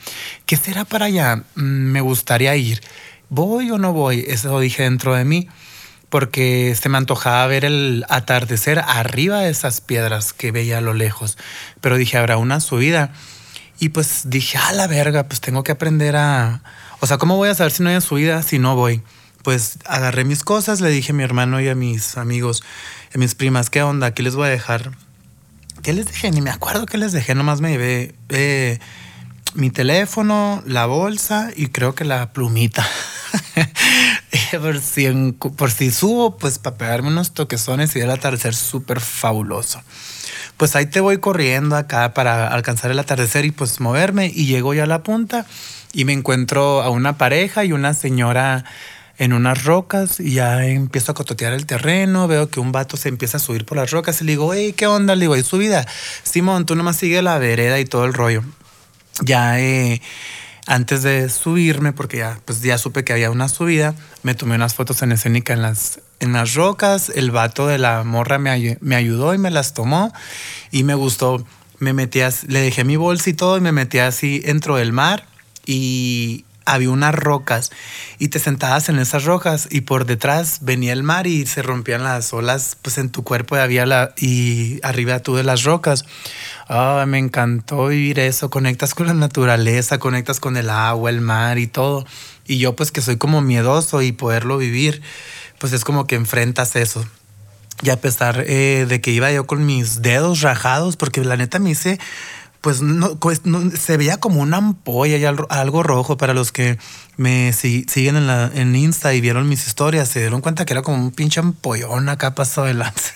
[0.45, 1.45] ¿qué será para allá?
[1.55, 2.83] Mm, me gustaría ir.
[3.29, 4.25] ¿Voy o no voy?
[4.27, 5.49] Eso dije dentro de mí
[6.09, 10.95] porque se me antojaba ver el atardecer arriba de esas piedras que veía a lo
[10.95, 11.37] lejos.
[11.81, 13.13] Pero dije, habrá una subida.
[13.79, 16.63] Y pues dije, a la verga, pues tengo que aprender a,
[17.01, 19.03] o sea, ¿cómo voy a saber si no hay subida si no voy?
[19.43, 22.63] Pues agarré mis cosas, le dije a mi hermano y a mis amigos,
[23.15, 24.13] a mis primas, ¿qué onda?
[24.13, 24.91] ¿Qué les voy a dejar?
[25.83, 26.31] ¿Qué les dejé?
[26.31, 28.79] Ni me acuerdo qué les dejé, nomás me llevé eh,
[29.55, 32.87] mi teléfono, la bolsa y creo que la plumita.
[34.61, 39.81] por si, por si subo, pues para pegarme unos toquezones y el atardecer súper fabuloso.
[40.57, 44.75] Pues ahí te voy corriendo acá para alcanzar el atardecer y pues moverme y llego
[44.75, 45.47] ya a la punta
[45.97, 48.67] y me encuentro a una pareja y una señora
[49.17, 53.09] en unas rocas y ya empiezo a cototear el terreno, veo que un vato se
[53.09, 55.15] empieza a subir por las rocas y le digo, hey, ¿qué onda?
[55.15, 55.87] Le digo, ¿y subida?
[56.23, 58.45] Simón, tú nomás sigue la vereda y todo el rollo.
[59.23, 60.03] Ya eh,
[60.67, 64.75] antes de subirme, porque ya, pues ya supe que había una subida, me tomé unas
[64.75, 68.97] fotos en escénica en las, en las rocas, el vato de la morra me, me
[68.97, 70.13] ayudó y me las tomó
[70.71, 71.43] y me gustó.
[71.79, 75.27] Me metí, le dejé mi bolsa y todo y me metí así dentro del mar
[75.67, 77.71] y había unas rocas
[78.19, 82.03] y te sentabas en esas rocas y por detrás venía el mar y se rompían
[82.03, 86.05] las olas pues en tu cuerpo y había la y arriba tú de las rocas.
[86.69, 91.59] Ah, me encantó vivir eso, conectas con la naturaleza, conectas con el agua, el mar
[91.59, 92.05] y todo.
[92.47, 95.03] Y yo pues que soy como miedoso y poderlo vivir,
[95.59, 97.07] pues es como que enfrentas eso.
[97.83, 101.59] Y a pesar eh, de que iba yo con mis dedos rajados, porque la neta
[101.59, 102.01] me hice
[102.67, 102.81] pues,
[103.21, 106.81] pues no, se veía como una ampolla y algo rojo para los que
[107.17, 110.97] me siguen en, en Insta y vieron mis historias, se dieron cuenta que era como
[110.97, 113.15] un pinche ampollón acá pasó de lanza.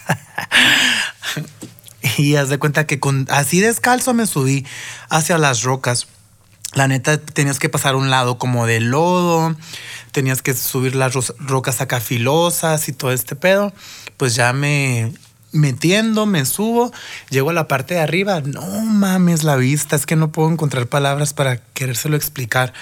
[2.16, 4.64] y haz de cuenta que con, así descalzo me subí
[5.08, 6.06] hacia las rocas.
[6.74, 9.56] La neta tenías que pasar un lado como de lodo,
[10.12, 13.72] tenías que subir las rocas acá filosas y todo este pedo.
[14.16, 15.12] Pues ya me,
[15.52, 16.92] metiendo, me subo,
[17.28, 20.86] llego a la parte de arriba, no mames la vista, es que no puedo encontrar
[20.86, 22.72] palabras para querérselo explicar.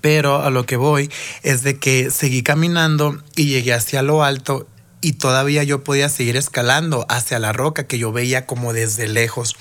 [0.00, 1.10] Pero a lo que voy
[1.42, 4.68] es de que seguí caminando y llegué hacia lo alto
[5.00, 9.56] y todavía yo podía seguir escalando hacia la roca que yo veía como desde lejos.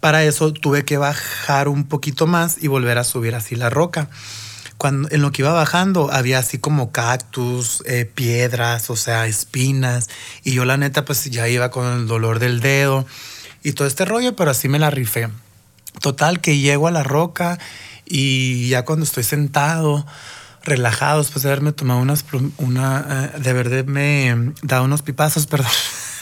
[0.00, 4.08] Para eso tuve que bajar un poquito más y volver a subir así la roca
[4.88, 10.08] en lo que iba bajando había así como cactus, eh, piedras, o sea, espinas.
[10.42, 13.06] Y yo la neta pues ya iba con el dolor del dedo
[13.62, 15.28] y todo este rollo, pero así me la rifé.
[16.00, 17.58] Total que llego a la roca
[18.06, 20.06] y ya cuando estoy sentado,
[20.62, 22.24] relajado, después de haberme tomado unas,
[22.58, 25.70] una, eh, de verdad me da unos pipazos, perdón.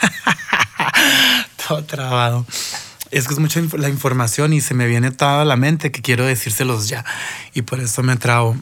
[1.69, 2.47] todo trabado
[3.11, 6.27] es que es mucha la información y se me viene toda la mente que quiero
[6.27, 7.05] decírselos ya.
[7.55, 8.57] Y por eso me trago.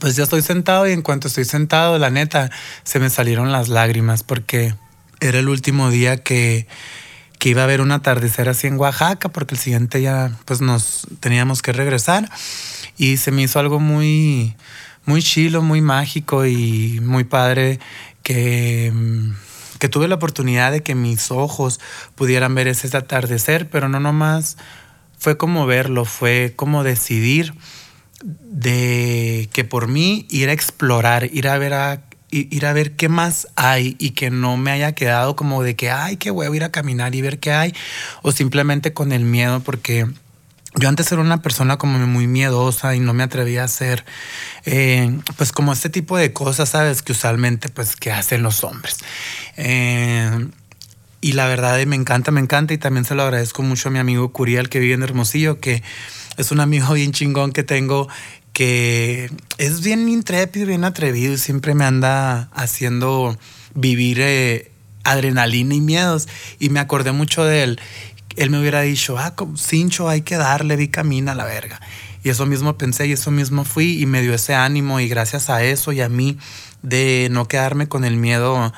[0.00, 2.50] Pues ya estoy sentado y en cuanto estoy sentado, la neta,
[2.84, 4.74] se me salieron las lágrimas porque
[5.20, 6.66] era el último día que,
[7.38, 11.06] que iba a haber un atardecer así en Oaxaca porque el siguiente ya pues nos
[11.20, 12.30] teníamos que regresar
[12.98, 14.54] y se me hizo algo muy
[15.06, 17.78] muy chilo, muy mágico y muy padre
[18.22, 18.92] que
[19.78, 21.80] que tuve la oportunidad de que mis ojos
[22.14, 24.56] pudieran ver ese atardecer, pero no nomás
[25.18, 27.54] fue como verlo, fue como decidir
[28.22, 33.08] de que por mí ir a explorar, ir a ver a ir a ver qué
[33.08, 36.64] más hay y que no me haya quedado como de que ay, qué huevo ir
[36.64, 37.74] a caminar y ver qué hay
[38.22, 40.06] o simplemente con el miedo porque
[40.78, 44.04] yo antes era una persona como muy miedosa y no me atrevía a hacer,
[44.66, 47.02] eh, pues como este tipo de cosas, ¿sabes?
[47.02, 48.98] Que usualmente, pues, que hacen los hombres.
[49.56, 50.48] Eh,
[51.20, 53.98] y la verdad me encanta, me encanta y también se lo agradezco mucho a mi
[53.98, 55.82] amigo Curiel que vive en Hermosillo, que
[56.36, 58.08] es un amigo bien chingón que tengo,
[58.52, 63.38] que es bien intrépido, bien atrevido y siempre me anda haciendo
[63.74, 64.70] vivir eh,
[65.04, 66.28] adrenalina y miedos.
[66.58, 67.80] Y me acordé mucho de él
[68.36, 71.80] él me hubiera dicho, ah, cincho, hay que darle, vi camina a la verga.
[72.26, 75.48] Y eso mismo pensé y eso mismo fui y me dio ese ánimo y gracias
[75.48, 76.38] a eso y a mí
[76.82, 78.72] de no quedarme con el miedo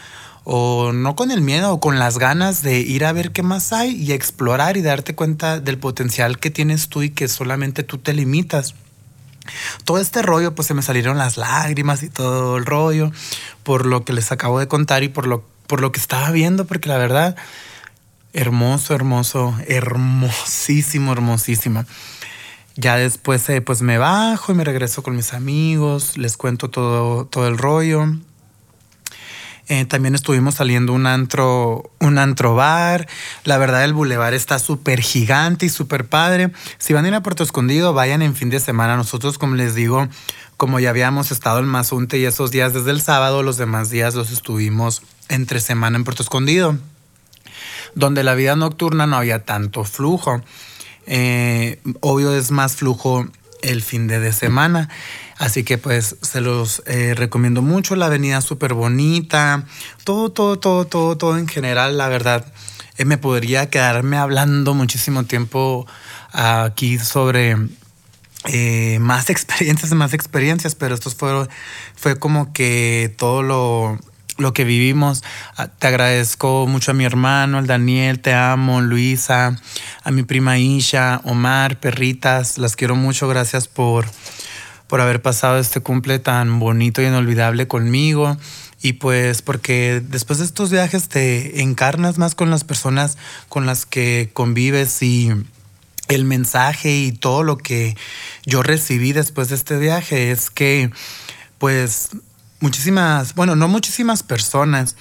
[0.44, 3.72] o no con el miedo o con las ganas de ir a ver qué más
[3.72, 7.96] hay y explorar y darte cuenta del potencial que tienes tú y que solamente tú
[7.96, 8.74] te limitas.
[9.86, 13.12] Todo este rollo, pues se me salieron las lágrimas y todo el rollo
[13.62, 16.66] por lo que les acabo de contar y por lo, por lo que estaba viendo,
[16.66, 17.34] porque la verdad
[18.34, 21.86] hermoso, hermoso, hermosísimo, hermosísimo.
[22.80, 27.26] Ya después eh, pues me bajo y me regreso con mis amigos, les cuento todo,
[27.26, 28.06] todo el rollo.
[29.66, 33.08] Eh, también estuvimos saliendo un antro, un antro bar.
[33.42, 36.52] La verdad, el bulevar está súper gigante y súper padre.
[36.78, 38.96] Si van a ir a Puerto Escondido, vayan en fin de semana.
[38.96, 40.06] Nosotros, como les digo,
[40.56, 44.14] como ya habíamos estado en Mazunte y esos días desde el sábado, los demás días
[44.14, 46.78] los estuvimos entre semana en Puerto Escondido
[47.94, 50.42] donde la vida nocturna no había tanto flujo.
[51.08, 53.26] Eh, obvio es más flujo
[53.62, 54.88] el fin de semana.
[55.38, 57.96] Así que pues se los eh, recomiendo mucho.
[57.96, 59.64] La avenida súper bonita.
[60.04, 62.52] Todo, todo, todo, todo, todo en general, la verdad.
[62.98, 65.86] Eh, me podría quedarme hablando muchísimo tiempo
[66.32, 67.56] aquí sobre
[69.00, 71.48] más experiencias, más experiencias, pero esto fue,
[71.96, 73.98] fue como que todo lo,
[74.38, 75.22] lo que vivimos.
[75.56, 79.60] Ah, te agradezco mucho a mi hermano, al Daniel, te amo, Luisa,
[80.02, 84.06] a mi prima Isha, Omar, perritas, las quiero mucho, gracias por,
[84.86, 88.36] por haber pasado este cumple tan bonito y inolvidable conmigo.
[88.80, 93.18] Y pues porque después de estos viajes te encarnas más con las personas
[93.48, 95.32] con las que convives y
[96.06, 97.96] el mensaje y todo lo que
[98.46, 100.90] yo recibí después de este viaje es que
[101.58, 102.10] pues
[102.60, 104.96] muchísimas, bueno, no muchísimas personas,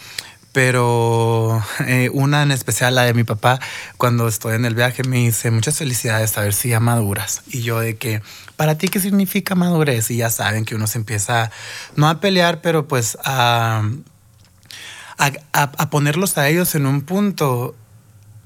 [0.51, 3.59] pero eh, una en especial, la de mi papá,
[3.97, 7.43] cuando estoy en el viaje me dice muchas felicidades, a ver si ya maduras.
[7.47, 8.21] Y yo de que,
[8.55, 10.09] ¿para ti qué significa madurez?
[10.09, 11.51] Y ya saben que uno se empieza,
[11.95, 13.83] no a pelear, pero pues a,
[15.17, 17.75] a, a ponerlos a ellos en un punto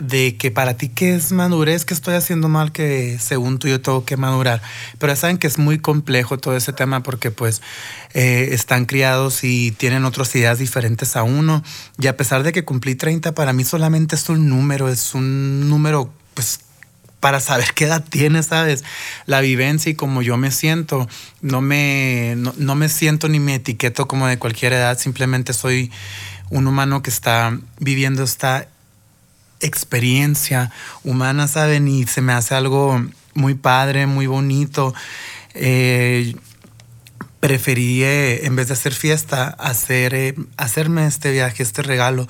[0.02, 3.82] de que para ti qué es madurez, que estoy haciendo mal, que según tú yo
[3.82, 4.62] tengo que madurar.
[4.98, 7.62] Pero saben que es muy complejo todo ese tema porque pues
[8.14, 11.64] eh, están criados y tienen otras ideas diferentes a uno.
[12.00, 15.70] Y a pesar de que cumplí 30, para mí solamente es un número, es un
[15.70, 16.62] número pues
[17.20, 18.84] para saber qué edad tiene, ¿sabes?
[19.28, 21.08] La vivencia y como yo me siento,
[21.42, 25.92] no me, no me siento ni me etiqueto como de cualquier edad, simplemente soy
[26.50, 28.68] un humano que está viviendo esta
[29.62, 30.72] experiencia
[31.04, 31.88] humana, ¿saben?
[31.88, 33.04] Y se me hace algo
[33.34, 34.94] muy padre, muy bonito.
[35.54, 36.36] Eh,
[37.40, 42.28] preferí, eh, en vez de hacer fiesta, hacer, eh, hacerme este viaje, este regalo.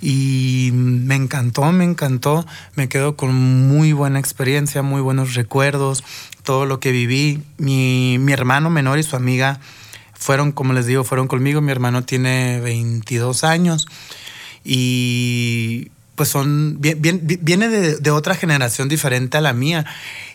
[0.00, 2.46] Y me encantó, me encantó.
[2.74, 6.02] Me quedo con muy buena experiencia, muy buenos recuerdos,
[6.42, 7.42] todo lo que viví.
[7.58, 9.60] Mi, mi hermano menor y su amiga
[10.14, 11.60] fueron, como les digo, fueron conmigo.
[11.60, 13.86] Mi hermano tiene 22 años
[14.64, 19.84] y pues son, viene de, otra generación diferente a la mía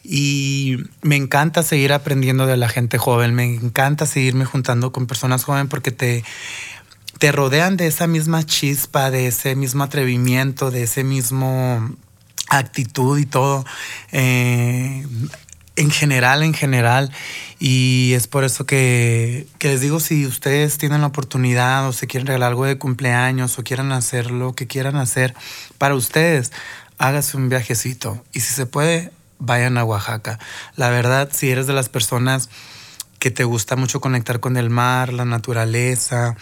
[0.04, 5.44] y me encanta seguir aprendiendo de la gente joven, me encanta seguirme juntando con personas
[5.44, 6.24] jóvenes porque te,
[7.18, 11.96] te rodean de esa misma chispa, de ese mismo atrevimiento, de ese mismo
[12.50, 13.66] actitud y todo.
[14.12, 15.06] Eh,
[15.76, 17.12] en general, en general.
[17.60, 22.28] Y es por eso que, les digo, si ustedes tienen la oportunidad o se quieren
[22.28, 25.34] regalar algo de cumpleaños o quieren hacer lo que quieran hacer
[25.78, 26.52] para ustedes,
[26.98, 28.24] hágase un viajecito.
[28.34, 30.40] Y si se puede, vayan a Oaxaca.
[30.76, 32.50] La verdad, si eres de las personas
[33.20, 36.36] que te gusta mucho conectar con el mar, la naturaleza,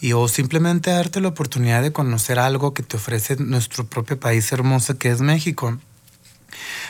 [0.00, 4.50] y o simplemente darte la oportunidad de conocer algo que te ofrece nuestro propio país
[4.52, 5.78] hermoso que es México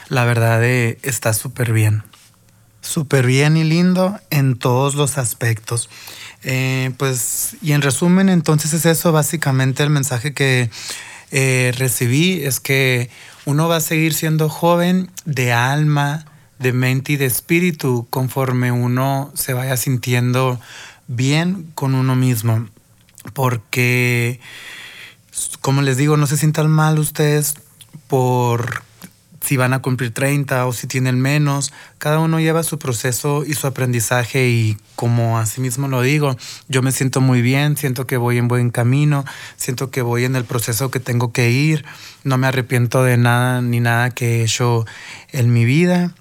[0.09, 2.03] la verdad eh, está súper bien.
[2.81, 5.91] Súper bien y lindo en todos los aspectos.
[6.43, 10.70] Eh, pues, y en resumen, entonces es eso básicamente el mensaje que
[11.31, 13.11] eh, recibí, es que
[13.45, 16.24] uno va a seguir siendo joven de alma,
[16.59, 20.61] de mente y de espíritu conforme uno se vaya sintiendo
[21.07, 22.68] bien con uno mismo.
[23.35, 24.41] Porque,
[25.61, 27.55] como les digo, no se sientan mal ustedes
[28.09, 28.83] por
[29.41, 31.72] si van a cumplir 30 o si tienen menos.
[31.99, 36.36] Cada uno lleva su proceso y su aprendizaje y como así mismo lo digo,
[36.68, 39.24] yo me siento muy bien, siento que voy en buen camino,
[39.57, 41.84] siento que voy en el proceso que tengo que ir,
[42.22, 44.86] no me arrepiento de nada ni nada que he hecho
[45.32, 46.14] en mi vida.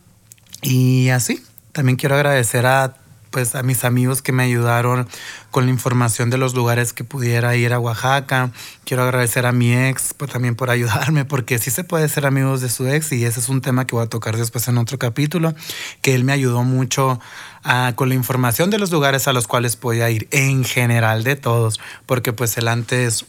[0.62, 2.96] Y así, también quiero agradecer a
[3.32, 5.08] pues a mis amigos que me ayudaron
[5.52, 8.52] con la información de los lugares que pudiera ir a Oaxaca.
[8.86, 12.62] Quiero agradecer a mi ex pues, también por ayudarme, porque sí se puede ser amigos
[12.62, 14.98] de su ex y ese es un tema que voy a tocar después en otro
[14.98, 15.54] capítulo,
[16.02, 17.20] que él me ayudó mucho
[17.64, 21.36] ah, con la información de los lugares a los cuales podía ir, en general de
[21.36, 23.26] todos, porque pues él antes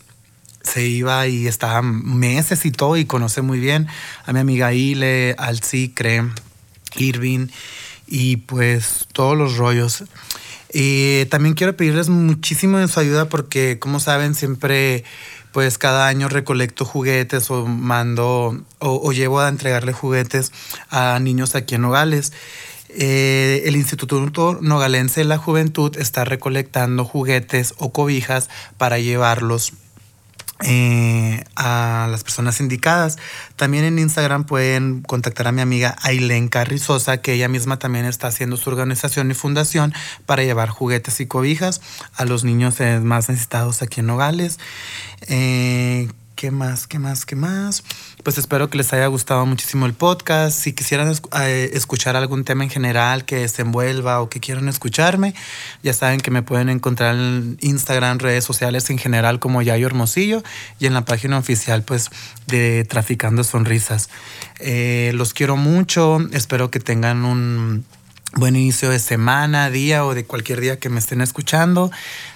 [0.63, 3.89] se iba y estaba meses y todo y conoce muy bien
[4.27, 6.25] a mi amiga Ile, al Cicre,
[6.97, 7.49] Irving
[8.11, 10.05] y pues todos los rollos.
[10.73, 15.05] Y también quiero pedirles muchísimo de su ayuda porque, como saben, siempre,
[15.53, 20.53] pues cada año recolecto juguetes o mando o, llevo a entregarle juguetes
[20.91, 22.33] a niños aquí en Nogales.
[22.89, 29.73] Eh, el Instituto Nogalense de la Juventud está recolectando juguetes o cobijas para llevarlos
[30.63, 33.19] eh, a las personas indicadas.
[33.57, 38.29] También en Instagram pueden contactar a mi amiga Aileen Carrizosa, que ella misma también está
[38.29, 39.93] haciendo su organización y fundación
[40.27, 41.81] para llevar juguetes y cobijas
[42.15, 44.59] a los niños más necesitados aquí en Nogales.
[45.29, 46.09] Eh,
[46.41, 46.87] ¿Qué más?
[46.87, 47.27] ¿Qué más?
[47.27, 47.85] ¿Qué más?
[48.23, 50.59] Pues espero que les haya gustado muchísimo el podcast.
[50.59, 55.35] Si quisieran eh, escuchar algún tema en general que se envuelva o que quieran escucharme,
[55.83, 60.43] ya saben que me pueden encontrar en Instagram, redes sociales en general como Yayo Hermosillo
[60.79, 62.09] y en la página oficial pues
[62.47, 64.09] de Traficando Sonrisas.
[64.61, 66.21] Eh, los quiero mucho.
[66.33, 67.85] Espero que tengan un
[68.35, 71.91] buen inicio de semana, día o de cualquier día que me estén escuchando.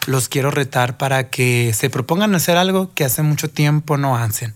[0.06, 4.54] Los quiero retar para que se propongan hacer algo que hace mucho tiempo no hacen.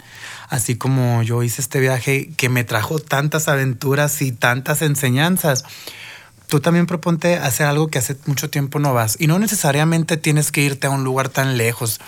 [0.48, 5.64] Así como yo hice este viaje que me trajo tantas aventuras y tantas enseñanzas.
[6.48, 9.16] Tú también proponte hacer algo que hace mucho tiempo no vas.
[9.18, 12.00] Y no necesariamente tienes que irte a un lugar tan lejos.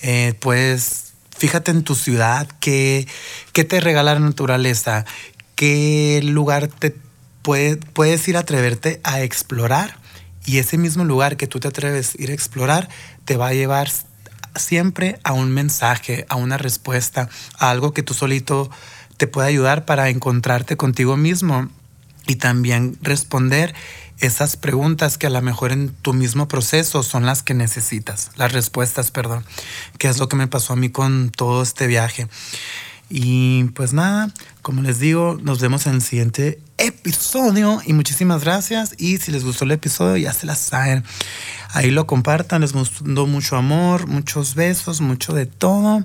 [0.00, 3.06] Eh, pues fíjate en tu ciudad, qué,
[3.52, 5.04] qué te regala la naturaleza,
[5.56, 6.96] qué lugar te
[7.42, 9.96] puedes ir a atreverte a explorar
[10.44, 12.88] y ese mismo lugar que tú te atreves a ir a explorar
[13.24, 13.90] te va a llevar
[14.56, 17.28] siempre a un mensaje, a una respuesta,
[17.58, 18.70] a algo que tú solito
[19.16, 21.68] te puede ayudar para encontrarte contigo mismo
[22.26, 23.74] y también responder
[24.18, 28.52] esas preguntas que a lo mejor en tu mismo proceso son las que necesitas, las
[28.52, 29.44] respuestas, perdón,
[29.98, 32.28] que es lo que me pasó a mí con todo este viaje.
[33.10, 34.32] Y pues nada,
[34.62, 38.94] como les digo, nos vemos en el siguiente episodio y muchísimas gracias.
[38.98, 41.04] Y si les gustó el episodio, ya se la saben.
[41.72, 46.04] Ahí lo compartan, les gustó mucho amor, muchos besos, mucho de todo.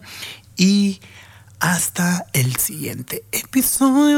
[0.55, 1.01] Y
[1.59, 4.17] hasta el siguiente episodio.